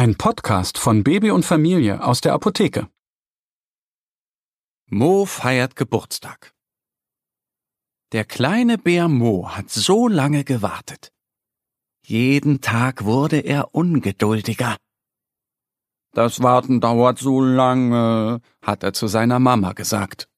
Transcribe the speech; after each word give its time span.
Ein 0.00 0.14
Podcast 0.14 0.78
von 0.78 1.02
Baby 1.02 1.32
und 1.32 1.44
Familie 1.44 2.04
aus 2.04 2.20
der 2.20 2.32
Apotheke. 2.32 2.88
Mo 4.86 5.24
feiert 5.24 5.74
Geburtstag. 5.74 6.54
Der 8.12 8.24
kleine 8.24 8.78
Bär 8.78 9.08
Mo 9.08 9.48
hat 9.56 9.70
so 9.70 10.06
lange 10.06 10.44
gewartet. 10.44 11.12
Jeden 12.06 12.60
Tag 12.60 13.06
wurde 13.06 13.40
er 13.40 13.74
ungeduldiger. 13.74 14.76
Das 16.12 16.40
Warten 16.44 16.80
dauert 16.80 17.18
so 17.18 17.40
lange, 17.42 18.40
hat 18.62 18.84
er 18.84 18.92
zu 18.92 19.08
seiner 19.08 19.40
Mama 19.40 19.72
gesagt. 19.72 20.28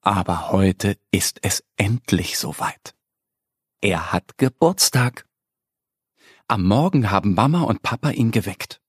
Aber 0.00 0.52
heute 0.52 0.96
ist 1.10 1.40
es 1.42 1.64
endlich 1.76 2.38
soweit. 2.38 2.94
Er 3.80 4.12
hat 4.12 4.38
Geburtstag. 4.38 5.26
Am 6.50 6.64
Morgen 6.64 7.12
haben 7.12 7.34
Mama 7.34 7.62
und 7.62 7.80
Papa 7.82 8.10
ihn 8.10 8.32
geweckt. 8.32 8.80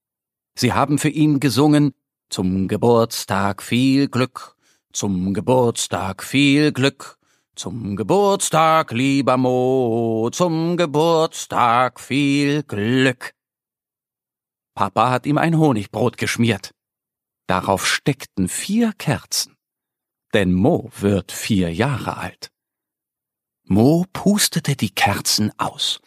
Sie 0.56 0.74
haben 0.74 0.98
für 0.98 1.10
ihn 1.10 1.40
gesungen 1.40 1.94
Zum 2.28 2.68
Geburtstag 2.68 3.62
viel 3.62 4.08
Glück, 4.08 4.56
zum 4.94 5.36
Geburtstag 5.36 6.24
viel 6.24 6.72
Glück, 6.72 7.20
zum 7.56 7.96
Geburtstag, 7.96 8.92
lieber 8.94 9.38
Mo, 9.38 10.32
zum 10.32 10.76
Geburtstag 10.76 12.00
viel 12.00 12.64
Glück. 12.64 13.36
Papa 14.74 15.12
hat 15.12 15.28
ihm 15.28 15.38
ein 15.38 15.56
Honigbrot 15.56 16.18
geschmiert. 16.18 16.72
Darauf 17.46 17.86
steckten 17.86 18.48
vier 18.48 18.92
Kerzen. 18.94 19.56
Denn 20.34 20.52
Mo 20.52 20.90
wird 20.98 21.32
vier 21.32 21.72
Jahre 21.72 22.18
alt. 22.18 22.50
Mo 23.66 24.06
pustete 24.14 24.76
die 24.76 24.90
Kerzen 24.90 25.52
aus. 25.60 26.02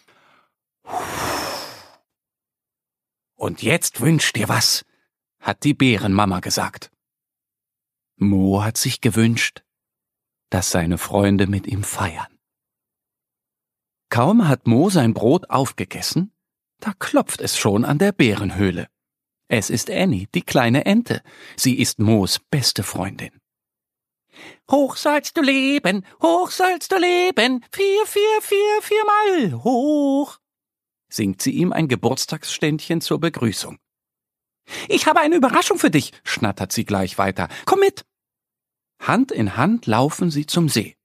Und 3.45 3.61
jetzt 3.61 4.01
wünsch 4.01 4.33
dir 4.33 4.49
was, 4.49 4.87
hat 5.39 5.65
die 5.65 5.75
Bärenmama 5.75 6.41
gesagt. 6.41 6.91
Mo 8.17 8.65
hat 8.65 8.79
sich 8.79 9.03
gewünscht, 9.03 9.63
dass 10.49 10.71
seine 10.71 10.97
Freunde 10.97 11.47
mit 11.47 11.67
ihm 11.67 11.85
feiern. 11.85 12.39
Kaum 14.09 14.49
hat 14.49 14.67
Mo 14.67 14.89
sein 14.89 15.13
Brot 15.13 15.51
aufgegessen, 15.51 16.33
da 16.81 16.95
klopft 16.99 17.43
es 17.43 17.59
schon 17.59 17.85
an 17.85 17.99
der 17.99 18.13
Bärenhöhle. 18.13 18.89
Es 19.49 19.69
ist 19.69 19.91
Annie, 19.91 20.27
die 20.35 20.41
kleine 20.41 20.87
Ente. 20.87 21.21
Sie 21.55 21.79
ist 21.79 21.99
Moos 21.99 22.39
beste 22.39 22.83
Freundin. 22.83 23.43
Hoch 24.71 24.97
sollst 24.97 25.37
du 25.37 25.43
leben, 25.43 26.07
hoch 26.23 26.51
sollst 26.51 26.93
du 26.93 26.97
leben, 26.97 27.63
vier, 27.71 28.07
vier, 28.07 28.41
vier, 28.41 28.81
viermal 28.81 29.63
hoch, 29.63 30.39
singt 31.15 31.43
sie 31.43 31.53
ihm 31.53 31.73
ein 31.73 31.89
Geburtstagsständchen 31.89 33.01
zur 33.01 33.21
Begrüßung. 33.21 33.79
Ich 34.89 35.07
habe 35.07 35.21
eine 35.21 35.37
Überraschung 35.37 35.79
für 35.79 35.91
dich, 35.91 36.13
schnattert 36.25 36.73
sie 36.73 36.85
gleich 36.85 37.19
weiter. 37.19 37.49
Komm 37.67 37.81
mit. 37.81 38.05
Hand 39.01 39.33
in 39.33 39.57
Hand 39.57 39.87
laufen 39.87 40.31
sie 40.31 40.47
zum 40.47 40.69
See. 40.69 40.97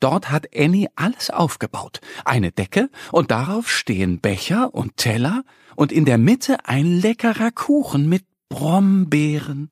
Dort 0.00 0.30
hat 0.30 0.54
Annie 0.54 0.88
alles 0.96 1.30
aufgebaut. 1.30 2.00
Eine 2.24 2.52
Decke 2.52 2.90
und 3.10 3.30
darauf 3.30 3.70
stehen 3.70 4.20
Becher 4.20 4.74
und 4.74 4.96
Teller 4.96 5.44
und 5.76 5.92
in 5.92 6.04
der 6.04 6.18
Mitte 6.18 6.66
ein 6.66 6.86
leckerer 7.00 7.50
Kuchen 7.50 8.08
mit 8.08 8.24
Brombeeren. 8.48 9.70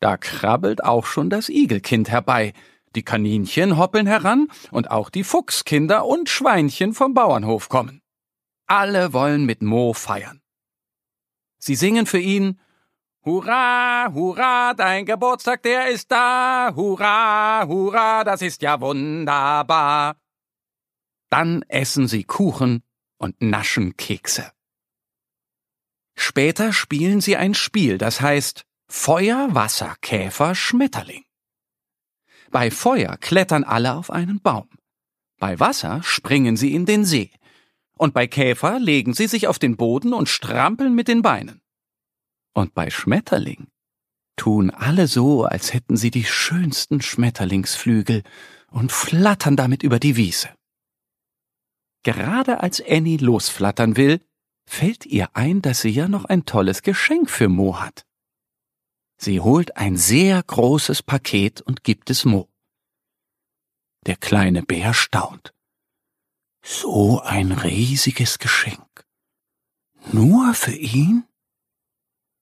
Da 0.00 0.16
krabbelt 0.16 0.82
auch 0.84 1.06
schon 1.06 1.30
das 1.30 1.48
Igelkind 1.48 2.08
herbei. 2.08 2.52
Die 2.94 3.02
Kaninchen 3.02 3.76
hoppeln 3.76 4.06
heran 4.06 4.48
und 4.70 4.90
auch 4.90 5.10
die 5.10 5.24
Fuchskinder 5.24 6.06
und 6.06 6.28
Schweinchen 6.28 6.94
vom 6.94 7.12
Bauernhof 7.14 7.68
kommen. 7.68 8.00
Alle 8.66 9.12
wollen 9.12 9.44
mit 9.44 9.62
Mo 9.62 9.92
feiern. 9.92 10.42
Sie 11.58 11.74
singen 11.74 12.06
für 12.06 12.18
ihn 12.18 12.60
Hurra, 13.24 14.12
hurra, 14.14 14.72
dein 14.74 15.04
Geburtstag, 15.04 15.60
der 15.64 15.88
ist 15.88 16.12
da. 16.12 16.72
Hurra, 16.76 17.64
hurra, 17.66 18.22
das 18.22 18.40
ist 18.40 18.62
ja 18.62 18.80
wunderbar. 18.80 20.16
Dann 21.28 21.62
essen 21.62 22.06
sie 22.06 22.22
Kuchen 22.22 22.84
und 23.18 23.42
naschen 23.42 23.96
Kekse. 23.96 24.52
Später 26.16 26.72
spielen 26.72 27.20
sie 27.20 27.36
ein 27.36 27.54
Spiel, 27.54 27.98
das 27.98 28.20
heißt 28.20 28.64
Feuer, 28.86 29.48
Wasser, 29.50 29.96
Käfer, 30.02 30.54
Schmetterling. 30.54 31.24
Bei 32.52 32.70
Feuer 32.70 33.16
klettern 33.16 33.64
alle 33.64 33.94
auf 33.94 34.10
einen 34.10 34.40
Baum. 34.40 34.68
Bei 35.38 35.58
Wasser 35.58 36.00
springen 36.04 36.56
sie 36.56 36.74
in 36.74 36.86
den 36.86 37.04
See. 37.04 37.32
Und 37.98 38.12
bei 38.12 38.26
Käfer 38.26 38.78
legen 38.78 39.14
sie 39.14 39.26
sich 39.26 39.48
auf 39.48 39.58
den 39.58 39.76
Boden 39.76 40.12
und 40.12 40.28
strampeln 40.28 40.94
mit 40.94 41.08
den 41.08 41.22
Beinen. 41.22 41.60
Und 42.54 42.74
bei 42.74 42.90
Schmetterling 42.90 43.68
tun 44.36 44.70
alle 44.70 45.06
so, 45.06 45.44
als 45.44 45.72
hätten 45.72 45.96
sie 45.96 46.10
die 46.10 46.24
schönsten 46.24 47.00
Schmetterlingsflügel 47.00 48.22
und 48.70 48.92
flattern 48.92 49.56
damit 49.56 49.82
über 49.82 49.98
die 49.98 50.16
Wiese. 50.16 50.50
Gerade 52.02 52.60
als 52.60 52.82
Annie 52.86 53.16
losflattern 53.16 53.96
will, 53.96 54.20
fällt 54.68 55.06
ihr 55.06 55.34
ein, 55.34 55.62
dass 55.62 55.80
sie 55.80 55.88
ja 55.90 56.08
noch 56.08 56.24
ein 56.26 56.44
tolles 56.44 56.82
Geschenk 56.82 57.30
für 57.30 57.48
Mo 57.48 57.80
hat. 57.80 58.06
Sie 59.18 59.40
holt 59.40 59.76
ein 59.76 59.96
sehr 59.96 60.42
großes 60.42 61.02
Paket 61.02 61.62
und 61.62 61.82
gibt 61.82 62.10
es 62.10 62.24
Mo. 62.24 62.48
Der 64.06 64.16
kleine 64.16 64.62
Bär 64.62 64.92
staunt. 64.92 65.55
So 66.68 67.20
ein 67.20 67.52
riesiges 67.52 68.40
Geschenk. 68.40 69.06
Nur 70.10 70.52
für 70.54 70.74
ihn? 70.74 71.24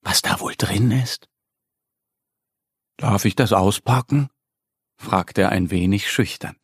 was 0.01 0.23
da 0.23 0.39
wohl 0.39 0.55
drin 0.55 0.89
ist? 0.89 1.29
Darf 2.97 3.25
ich 3.25 3.35
das 3.35 3.53
auspacken? 3.53 4.29
fragt 4.97 5.37
er 5.37 5.49
ein 5.49 5.69
wenig 5.69 6.11
schüchtern. 6.11 6.55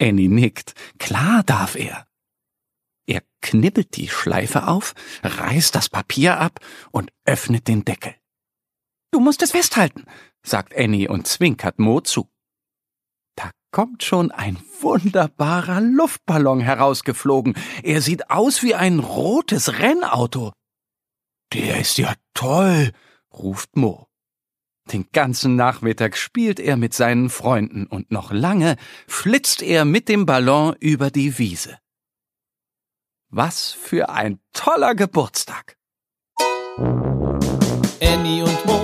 Annie 0.00 0.28
nickt. 0.28 0.74
Klar 0.98 1.42
darf 1.42 1.74
er. 1.74 2.06
Er 3.06 3.22
knibbelt 3.42 3.96
die 3.96 4.08
Schleife 4.08 4.66
auf, 4.66 4.94
reißt 5.22 5.74
das 5.74 5.90
Papier 5.90 6.40
ab 6.40 6.60
und 6.90 7.12
öffnet 7.26 7.68
den 7.68 7.84
Deckel. 7.84 8.14
Du 9.10 9.20
musst 9.20 9.42
es 9.42 9.50
festhalten, 9.50 10.06
sagt 10.42 10.74
Annie 10.74 11.08
und 11.08 11.26
zwinkert 11.26 11.78
Mo 11.78 12.00
zu. 12.00 12.30
Kommt 13.74 14.04
schon 14.04 14.30
ein 14.30 14.56
wunderbarer 14.82 15.80
Luftballon 15.80 16.60
herausgeflogen. 16.60 17.56
Er 17.82 18.02
sieht 18.02 18.30
aus 18.30 18.62
wie 18.62 18.76
ein 18.76 19.00
rotes 19.00 19.80
Rennauto. 19.80 20.52
Der 21.52 21.80
ist 21.80 21.98
ja 21.98 22.14
toll, 22.34 22.92
ruft 23.32 23.76
Mo. 23.76 24.06
Den 24.92 25.08
ganzen 25.12 25.56
Nachmittag 25.56 26.16
spielt 26.16 26.60
er 26.60 26.76
mit 26.76 26.94
seinen 26.94 27.30
Freunden 27.30 27.88
und 27.88 28.12
noch 28.12 28.30
lange 28.30 28.76
flitzt 29.08 29.60
er 29.60 29.84
mit 29.84 30.08
dem 30.08 30.24
Ballon 30.24 30.76
über 30.78 31.10
die 31.10 31.36
Wiese. 31.38 31.76
Was 33.28 33.72
für 33.72 34.08
ein 34.08 34.38
toller 34.52 34.94
Geburtstag! 34.94 35.76
Annie 38.00 38.44
und 38.44 38.66
Mo, 38.66 38.83